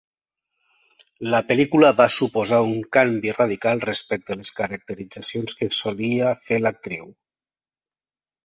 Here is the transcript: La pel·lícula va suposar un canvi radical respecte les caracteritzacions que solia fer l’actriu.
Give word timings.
La 1.33 1.41
pel·lícula 1.49 1.91
va 1.99 2.07
suposar 2.15 2.61
un 2.69 2.79
canvi 2.97 3.35
radical 3.41 3.83
respecte 3.85 4.39
les 4.41 4.53
caracteritzacions 4.61 5.59
que 5.61 5.69
solia 5.83 6.33
fer 6.49 6.61
l’actriu. 6.65 7.07